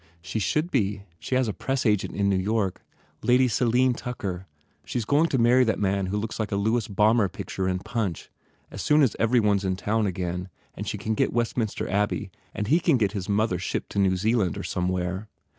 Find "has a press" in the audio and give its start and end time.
1.35-1.85